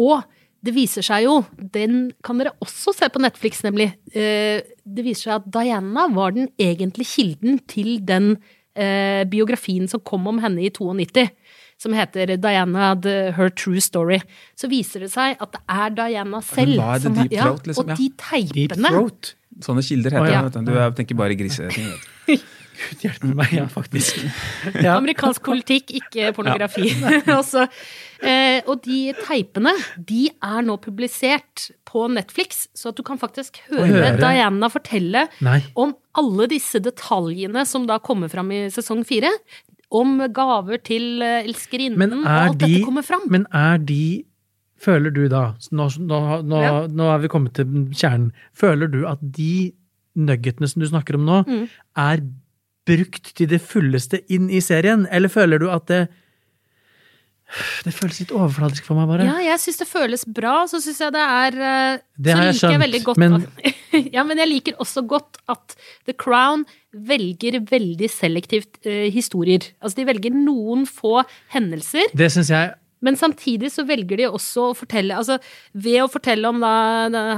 [0.00, 0.22] Og
[0.64, 3.92] det viser seg jo, den kan dere også se på Netflix, nemlig.
[4.12, 8.38] eh, Det viser seg at Diana var den egentlige kilden til den
[8.74, 11.28] eh, biografien som kom om henne i 92
[11.80, 14.20] som heter Diana the, Her True Story.
[14.54, 17.84] Så viser det seg at det er Diana selv var the som deep throat, liksom,
[17.84, 17.96] Og ja.
[17.96, 19.34] de Deep teipene throat.
[19.64, 20.42] Sånne kilder heter oh, ja.
[20.52, 20.64] det.
[20.68, 21.88] Du, tenker bare griseting.
[22.80, 24.20] Gud hjelpe meg, ja, faktisk.
[24.84, 24.96] Ja.
[24.96, 26.88] Amerikansk politikk, ikke pornografi.
[27.30, 27.40] Ja.
[28.30, 33.60] eh, og de teipene de er nå publisert på Netflix, så at du kan faktisk
[33.70, 34.14] høre, høre.
[34.20, 35.58] Diana fortelle Nei.
[35.78, 39.32] om alle disse detaljene som da kommer fram i sesong fire.
[39.90, 43.24] Om gaver til eh, elskerinnen, og alt de dette kommer fram.
[43.32, 44.02] Men er de
[44.80, 45.42] Føler du da
[45.76, 46.76] Nå, nå, nå, Ja.
[46.88, 48.30] nå er vi kommet til kjernen.
[48.56, 49.74] Føler du at de
[50.16, 51.66] nuggetene som du snakker om nå, Mm.
[52.00, 52.22] er
[52.88, 56.08] brukt til det fulleste inn i serien, eller føler du at det
[57.82, 59.24] Det føles litt overfladisk for meg, bare.
[59.26, 62.54] Ja, jeg syns det føles bra, så syns jeg det er eh, Det har jeg
[62.54, 63.80] liker jeg men- at,
[64.14, 65.74] Ja, men jeg liker også godt at
[66.06, 66.62] The Crown
[66.94, 69.66] velger veldig selektivt uh, historier.
[69.82, 72.70] Altså, de velger noen få hendelser, Det syns jeg
[73.02, 75.38] men samtidig så velger de også å fortelle Altså,
[75.72, 76.72] ved å fortelle om da,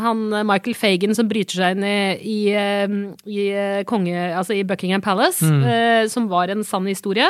[0.03, 2.97] han Michael Fagan som bryter seg inn i, i, eh,
[3.31, 4.17] i eh, konge...
[4.33, 5.63] Altså i Buckingham Palace, Mm.
[5.65, 7.29] eh, som var en sann historie,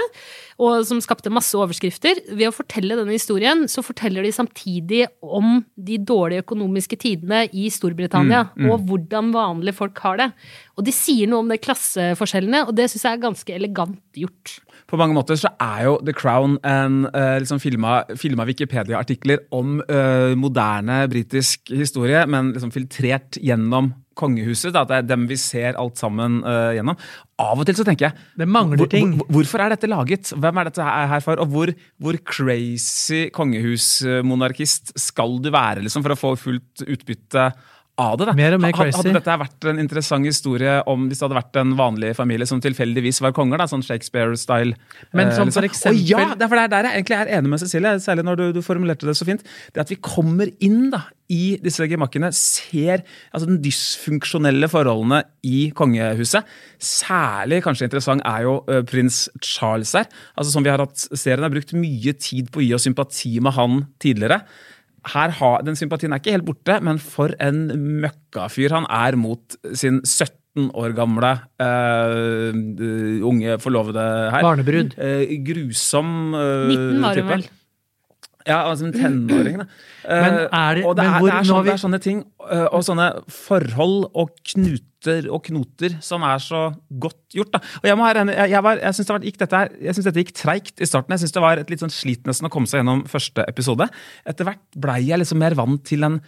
[0.62, 2.20] og som skapte masse overskrifter.
[2.30, 7.68] Ved å fortelle denne historien, så forteller de samtidig om de dårlige økonomiske tidene i
[7.72, 10.26] Storbritannia, Mm, og hvordan vanlige folk har det.
[10.76, 14.58] Og de sier noe om de klasseforskjellene, og det syns jeg er ganske elegant gjort.
[14.90, 19.80] På mange måter så er jo The Crown en uh, liksom filma, filma Wikipedia-artikler om
[19.88, 24.72] uh, moderne britisk historie, men liksom filtrert gjennom kongehuset.
[24.74, 26.98] Da, at det er dem vi ser alt sammen uh, gjennom.
[27.42, 29.16] Av og til så tenker jeg Det mangler ting.
[29.18, 30.32] hvor, Hvorfor er dette laget?
[30.36, 31.42] Hvem er dette her for?
[31.42, 37.50] Og hvor, hvor crazy kongehusmonarkist skal du være liksom, for å få fullt utbytte
[38.00, 38.26] av det?
[38.30, 38.34] Da?
[38.36, 38.96] Mer og mer crazy.
[38.96, 42.60] Hadde dette vært en interessant historie om hvis det hadde vært en vanlig familie som
[42.64, 43.60] tilfeldigvis var konger?
[43.60, 44.76] da, Sånn Shakespeare-style.
[45.12, 45.92] Men eh, som for liksom.
[45.92, 47.96] eksempel- Og ja, det er for det er der jeg egentlig er enig med Cecilie,
[48.00, 49.44] særlig når du, du formulerte det så fint.
[49.74, 55.70] Det at vi kommer inn da, i disse gemakkene, ser altså den dysfunksjonelle forholdene i
[55.76, 56.48] kongehuset.
[56.82, 60.10] Særlig kanskje interessant er jo uh, prins Charles her.
[60.36, 63.38] Altså som vi har hatt, Serien har brukt mye tid på å gi oss sympati
[63.40, 64.42] med han tidligere.
[65.02, 67.64] Her har, Den sympatien er ikke helt borte, men for en
[68.04, 72.52] møkkafyr han er mot sin 17 år gamle uh,
[73.26, 74.44] unge forlovede her.
[74.44, 74.94] Barnebrud.
[74.98, 77.46] Uh, grusom uh, 19 var hun vel.
[78.46, 79.66] Ja, altså en tenåring, da.
[80.08, 81.74] Men Eh, er det- og det men er, hvor- det, er sånne, sånn, vi- det
[81.74, 86.62] er sånne ting, eh, og sånne forhold og knuter og knoter som er så
[86.98, 87.52] godt gjort.
[87.52, 87.58] da.
[87.82, 90.04] Og Jeg må her, jeg, jeg, var- jeg syns det var- gikk dette, jeg synes
[90.10, 91.10] dette gikk treigt i starten.
[91.14, 93.88] Jeg syns det var et litt sånn slit nesten å komme seg gjennom første episode.
[94.26, 96.20] Etter hvert blei jeg liksom mer vant til en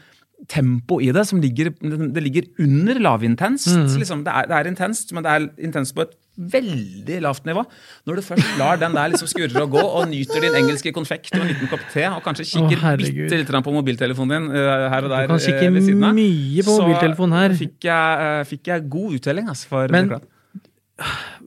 [0.51, 3.71] tempo i det som ligger, det ligger under lavintenst.
[3.73, 3.87] Mm.
[4.03, 7.63] Liksom, det, er, det er intenst, men det er intenst på et veldig lavt nivå.
[8.09, 11.35] Når du først lar den der liksom skurre og gå, og nyter din engelske konfekt
[11.37, 14.89] og en liten kopp te, og kanskje kikker Å, bitte litt på mobiltelefonen din uh,
[14.93, 17.55] her og der Du kan kikke uh, mye på mobiltelefonen her.
[17.55, 20.17] Så fikk jeg, uh, fikk jeg god uttelling altså, for Men-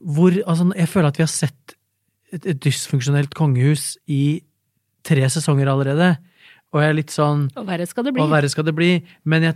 [0.04, 1.76] hvor altså, Jeg føler at vi har sett
[2.32, 4.42] et, et dysfunksjonelt kongehus i
[5.04, 6.16] tre sesonger allerede.
[6.74, 8.20] Og jeg er litt sånn Og verre skal det bli.
[8.22, 8.90] Og verre skal det bli.
[9.24, 9.54] Men jeg,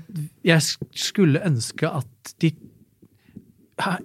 [0.49, 0.63] jeg
[0.97, 2.53] skulle ønske at de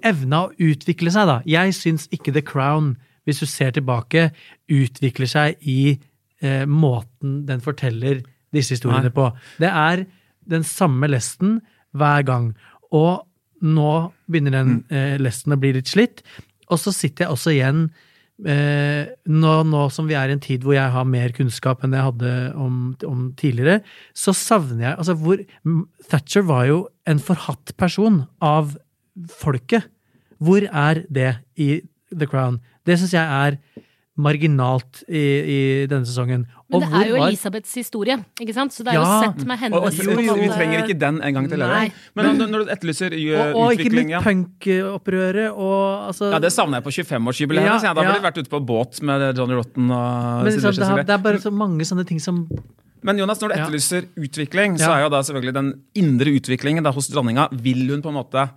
[0.07, 1.37] evna å utvikle seg, da.
[1.47, 2.95] Jeg syns ikke The Crown,
[3.27, 4.29] hvis du ser tilbake,
[4.71, 5.97] utvikler seg i
[6.41, 8.23] eh, måten den forteller
[8.55, 9.15] disse historiene Nei.
[9.15, 9.27] på.
[9.61, 10.05] Det er
[10.47, 11.59] den samme lesten
[11.97, 12.51] hver gang.
[12.95, 13.23] Og
[13.61, 13.91] nå
[14.31, 14.83] begynner den Mm.
[14.95, 16.23] eh, lesten å bli litt slitt.
[16.69, 17.91] Og så sitter jeg også igjen eh,
[18.37, 22.05] nå, nå som vi er i en tid hvor jeg har mer kunnskap enn jeg
[22.05, 22.75] hadde om,
[23.07, 23.79] om tidligere,
[24.13, 25.41] så savner jeg Altså, hvor
[26.11, 26.77] Thatcher var jo
[27.09, 28.75] en forhatt person av
[29.39, 29.87] folket.
[30.37, 31.81] Hvor er det i
[32.13, 32.61] The Crown?
[32.85, 33.57] Det syns jeg er
[34.17, 35.57] marginalt i, i
[35.89, 36.45] denne sesongen.
[36.67, 38.73] Men det er jo var- Elisabeths historie, ikke sant?
[38.73, 39.03] Så det er Ja.
[39.05, 41.49] jo sett med hennes Og, og, på en vi, vi trenger ikke den en gang
[41.49, 41.59] til.
[41.59, 41.91] Nei.
[42.15, 44.21] Men når, du etterlyser uh, og, og ikke utvikling minst ja.
[44.25, 47.69] punkopprøret og altså ja, Det savner jeg på 25-årsjubileet.
[47.69, 47.93] Ja, ja.
[47.93, 51.05] Da burde jeg vært ute på båt med Johnny Rotten og Men Sylvester liksom, det,
[51.05, 52.47] er, det er bare så mange sånne ting som
[53.03, 53.63] Men Jonas, når du Ja.
[53.67, 58.01] etterlyser utvikling, så er jo da selvfølgelig den indre utviklingen da hos dronninga Vil hun
[58.01, 58.49] på en måte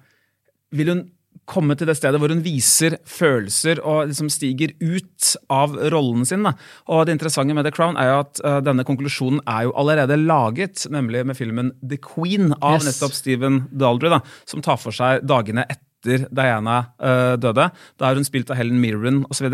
[0.73, 1.11] Vil hun
[1.51, 6.47] komme til det stedet hvor hun viser følelser og liksom stiger ut av rollen sin?
[6.47, 6.55] Da.
[6.93, 10.19] Og det interessante med The Crown er jo at uh, denne konklusjonen er jo allerede
[10.21, 12.89] laget, nemlig med filmen The Queen av Yes.
[12.89, 17.67] nettopp Stephen Daldry, da, som tar for seg dagene etter Diana uh, døde.
[18.01, 19.51] Da er hun spilt av Helen Mirren osv.,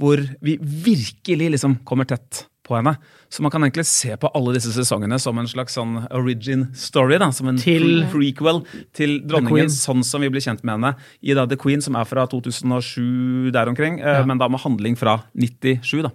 [0.00, 2.94] hvor vi virkelig liksom kommer tett på henne.
[3.28, 7.18] Så man kan egentlig se på alle disse sesongene som en slags sånn origin story.
[7.18, 8.62] da, Som en Til- prequel
[8.94, 12.04] til dronningen, sånn som vi blir kjent med henne i da The Queen, som er
[12.06, 14.24] fra 2007 der omkring, eh, Ja.
[14.24, 16.02] men da med handling fra 97.
[16.02, 16.10] da.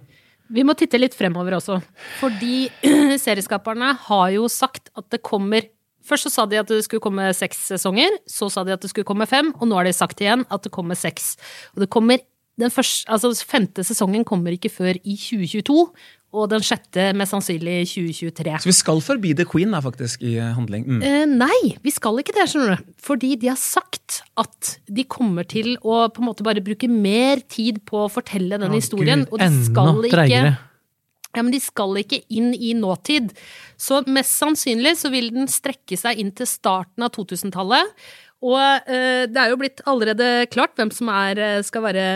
[0.50, 1.82] Vi må titte litt fremover også.
[2.20, 2.68] Fordi
[3.18, 5.62] serieskaperne har jo sagt at det kommer
[6.06, 8.90] Først så sa de at det skulle komme seks sesonger, så sa de at det
[8.92, 11.32] skulle komme fem, og nå har de sagt igjen at det kommer seks.
[11.74, 12.20] Og det kommer
[12.56, 15.90] den første, altså femte sesongen kommer ikke før i 2022,
[16.36, 18.54] og den sjette mest sannsynlig i 2023.
[18.62, 20.84] Så vi skal forbi The Queen da, faktisk, i eh, handling.
[20.86, 21.00] Mm.
[21.06, 22.94] Eh, nei, vi skal ikke det, skjønner du.
[23.06, 27.42] Fordi de har sagt at de kommer til å på en måte bare bruke mer
[27.52, 29.24] tid på å fortelle den Å, historien.
[29.26, 30.46] Gud, og de skal ikke
[31.36, 33.34] ja, men de skal ikke inn i nåtid.
[33.76, 37.92] Så mest sannsynlig så vil den strekke seg inn til starten av 2000-tallet.
[38.46, 42.06] Og eh, det er jo blitt allerede klart hvem som er, eh, skal være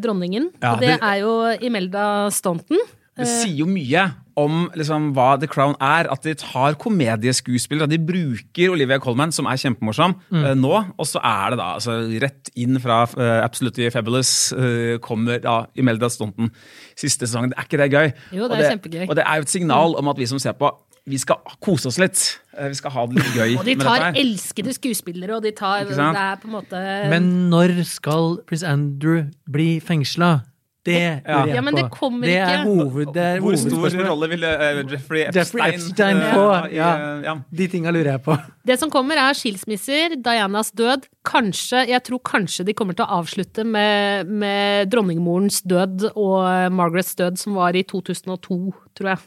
[0.00, 0.50] dronningen.
[0.62, 1.34] Ja, og det, det- er jo
[1.68, 2.80] Imelda Staunton.
[3.18, 4.06] Det sier jo mye
[4.40, 6.06] om liksom, hva The Crown er.
[6.10, 7.88] At de tar komedieskuespillere.
[7.90, 10.44] De bruker Olivia Colman, som er kjempemorsom, Mm.
[10.44, 10.72] eh, nå.
[10.98, 15.66] Og så er det da altså, rett inn fra uh, Absolutely Fabulous uh, kommer da
[15.76, 16.48] Imelda Staunton
[16.96, 17.50] siste sesong.
[17.52, 18.12] Det er ikke det gøy?
[18.32, 19.08] Jo, det Og det, kjempegøy.
[19.10, 20.70] Og det er jo et signal om at vi som ser på,
[21.04, 22.38] vi skal kose oss litt.
[22.56, 24.22] Eh, Vi skal ha det litt gøy Og de med tar dette her.
[24.22, 29.24] elskede skuespillere, og de tar Det er på en måte Men når skal Prince Andrew
[29.50, 30.44] bli fengsla?
[30.82, 31.78] Det lurer jeg Ja, men på.
[31.78, 35.74] det kommer det er hoved, det er Hvor stor rolle vil eh, Jeffrey Epstein, Jeffrey
[35.76, 36.46] Epstein eh, få?
[36.74, 36.88] Ja.
[36.96, 37.34] eh, ja.
[37.60, 38.34] De tinga lurer jeg på.
[38.66, 41.06] Det som kommer, er skilsmisser, Dianas død.
[41.28, 47.14] Kanskje, jeg tror kanskje de kommer til å avslutte med, med dronningmorens død og Margarets
[47.20, 48.58] død, som var i 2002,
[48.98, 49.22] tror jeg.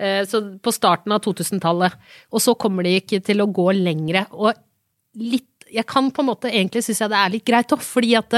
[0.00, 1.94] Eh, Så på starten av 2000-tallet.
[2.34, 4.26] Og så kommer de ikke til å gå lengre.
[4.32, 4.58] Og
[5.22, 8.16] litt Jeg kan på en måte egentlig synes jeg det er litt greit òg, fordi
[8.18, 8.34] at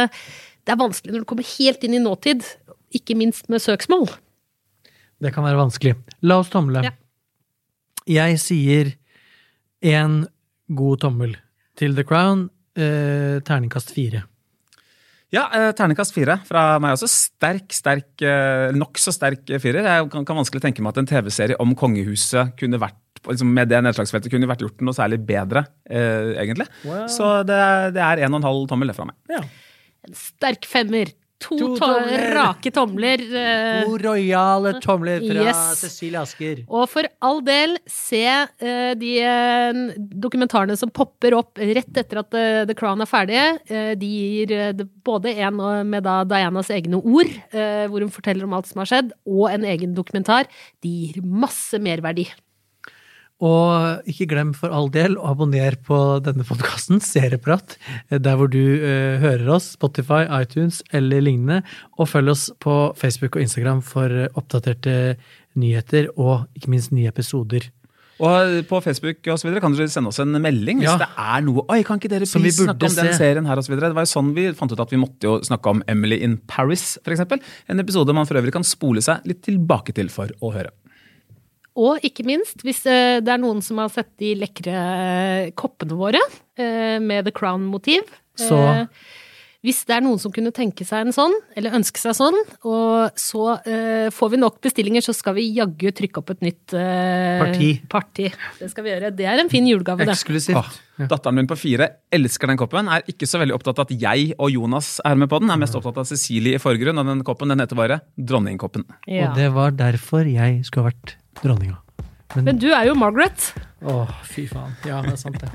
[0.63, 2.45] det, er vanskelig når du kommer helt inn i nåtid.
[2.95, 4.09] Ikke minst med søksmål.
[5.23, 5.97] Det kan være vanskelig.
[6.27, 6.83] La oss tomle.
[6.85, 6.95] Ja.
[8.11, 8.93] Jeg sier
[9.83, 10.23] én
[10.75, 11.37] god tommel
[11.79, 12.49] til The Crown.
[12.79, 14.25] Eh, terningkast fire.
[15.33, 17.09] Ja, eh, terningkast fire fra meg også.
[17.09, 19.87] Sterk, sterk, eh, nokså sterk firer.
[19.87, 22.99] Jeg kan, kan vanskelig tenke meg at en TV-serie om kongehuset kunne vært
[23.31, 26.67] liksom med det nedslagsfeltet kunne vært gjort noe særlig bedre, eh, egentlig.
[27.13, 27.59] Så det,
[27.95, 29.17] det er en og en halv tommel det fra meg.
[29.31, 29.41] Ja.
[30.09, 31.13] En sterk femmer.
[31.43, 32.21] To, To to tomler.
[32.37, 33.19] rake tomler.
[33.35, 35.63] eh, To rojale tomler fra Yes.
[35.81, 36.61] Cecilie Asker.
[36.71, 38.21] Og for all del, se
[38.63, 39.81] uh, de eh,
[40.23, 43.43] dokumentarene som popper opp rett etter at eh, The Crown er ferdig.
[43.67, 45.59] Eh, de gir eh, både en
[45.91, 49.51] med da Dianas egne ord, eh, hvor hun forteller om alt som har skjedd, og
[49.51, 50.47] en egen dokumentar.
[50.81, 52.29] De gir masse merverdi.
[53.43, 57.75] Og ikke glem for all del å abonnere på denne podkasten, Serieprat,
[58.15, 61.63] der hvor du uh, hører oss, Spotify, iTunes eller lignende.
[61.99, 65.17] Og følg oss på Facebook og Instagram for eh, oppdaterte
[65.59, 67.67] nyheter og ikke minst nye episoder.
[68.23, 70.99] Og på Facebook og så videre, kan dere sende oss en melding hvis Ja.
[71.01, 73.67] det er noe Oi, kan ikke dere please snakke om om den serien her og
[73.67, 73.91] så videre?
[73.91, 76.37] Det var jo sånn vi fant ut at vi måtte jo snakke om Emily in
[76.47, 77.43] Paris, for eksempel.
[77.67, 80.71] En episode man for øvrig kan spole seg litt tilbake til for å høre.
[81.77, 85.97] Og ikke minst, hvis eh, det er noen som har sett de lekre eh, koppene
[85.97, 86.21] våre
[86.59, 88.03] eh, med The Crown-motiv
[88.37, 88.87] Så-
[89.63, 92.35] Hvis det er noen som kunne tenke seg en sånn, eller ønske seg sånn,
[92.67, 96.75] og så eh, får vi nok bestillinger, så skal vi jaggu trykke opp et nytt
[96.75, 97.69] Parti.
[97.93, 98.27] parti.
[98.59, 99.13] Det skal vi gjøre.
[99.15, 100.17] Det er en fin julegave, det.
[100.17, 100.59] Eksklusivt.
[100.59, 102.91] Åh, datteren min på fire elsker den koppen.
[102.91, 105.55] Er ikke så veldig opptatt av at jeg og Jonas er med på den.
[105.55, 108.83] Er mest opptatt av Cecilie i forgrunn, og den koppen den heter bare Dronningkoppen.
[109.07, 109.31] Ja.
[109.31, 111.79] Og det var derfor jeg skulle vært dronninga.
[112.41, 113.51] Men du er jo Margaret.
[113.85, 114.73] Å, fy faen.
[114.89, 115.53] Ja, det er sant, det.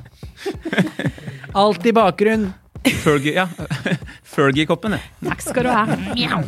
[1.63, 2.52] Alt i bakgrunn.
[3.02, 3.47] Fergie, ja.
[4.36, 5.02] Fergie-koppen, ja.
[5.32, 5.84] Takk skal du ha.
[6.13, 6.43] Mjau.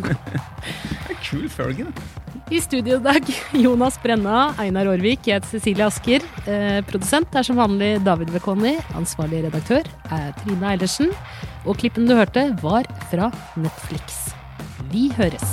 [1.25, 1.87] Kul Fergie.
[1.89, 2.19] da.
[2.49, 6.25] I studio i dag, Jonas Brenna, Einar Aarvik, jeg heter Cecilie Asker.
[6.49, 8.73] Eh, produsent er som vanlig David Vekoni.
[8.97, 11.13] Ansvarlig redaktør er Trine Eilertsen.
[11.69, 14.31] Og klippen du hørte, var fra Netflix.
[14.89, 15.45] Vi høres.